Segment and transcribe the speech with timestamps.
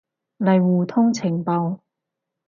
[0.39, 1.77] 嚟互通情報